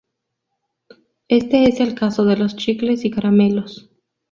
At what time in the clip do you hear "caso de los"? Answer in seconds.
1.93-2.55